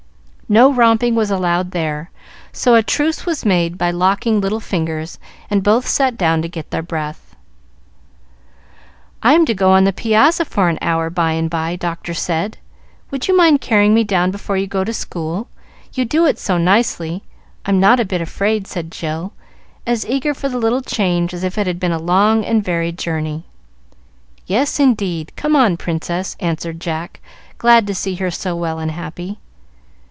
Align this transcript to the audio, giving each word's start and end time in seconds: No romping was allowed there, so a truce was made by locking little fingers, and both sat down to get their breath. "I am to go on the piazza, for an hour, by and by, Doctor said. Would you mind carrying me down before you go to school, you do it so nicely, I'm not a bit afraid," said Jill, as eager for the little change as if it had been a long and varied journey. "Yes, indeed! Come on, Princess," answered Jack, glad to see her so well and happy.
No 0.49 0.69
romping 0.73 1.15
was 1.15 1.31
allowed 1.31 1.71
there, 1.71 2.11
so 2.51 2.75
a 2.75 2.83
truce 2.83 3.25
was 3.25 3.45
made 3.45 3.77
by 3.77 3.89
locking 3.89 4.41
little 4.41 4.59
fingers, 4.59 5.17
and 5.49 5.63
both 5.63 5.87
sat 5.87 6.17
down 6.17 6.41
to 6.41 6.49
get 6.49 6.71
their 6.71 6.81
breath. 6.81 7.37
"I 9.23 9.31
am 9.33 9.45
to 9.45 9.53
go 9.53 9.71
on 9.71 9.85
the 9.85 9.93
piazza, 9.93 10.43
for 10.43 10.67
an 10.67 10.77
hour, 10.81 11.09
by 11.09 11.31
and 11.31 11.49
by, 11.49 11.77
Doctor 11.77 12.13
said. 12.13 12.57
Would 13.11 13.29
you 13.29 13.37
mind 13.37 13.61
carrying 13.61 13.93
me 13.93 14.03
down 14.03 14.29
before 14.29 14.57
you 14.57 14.67
go 14.67 14.83
to 14.83 14.91
school, 14.93 15.47
you 15.93 16.03
do 16.03 16.25
it 16.25 16.37
so 16.37 16.57
nicely, 16.57 17.23
I'm 17.65 17.79
not 17.79 18.01
a 18.01 18.03
bit 18.03 18.19
afraid," 18.19 18.67
said 18.67 18.91
Jill, 18.91 19.31
as 19.87 20.05
eager 20.05 20.33
for 20.33 20.49
the 20.49 20.57
little 20.59 20.81
change 20.81 21.33
as 21.33 21.45
if 21.45 21.57
it 21.57 21.65
had 21.65 21.79
been 21.79 21.93
a 21.93 21.97
long 21.97 22.43
and 22.43 22.61
varied 22.61 22.97
journey. 22.97 23.45
"Yes, 24.45 24.81
indeed! 24.81 25.31
Come 25.37 25.55
on, 25.55 25.77
Princess," 25.77 26.35
answered 26.41 26.81
Jack, 26.81 27.21
glad 27.57 27.87
to 27.87 27.95
see 27.95 28.15
her 28.15 28.29
so 28.29 28.53
well 28.53 28.79
and 28.79 28.91
happy. 28.91 29.39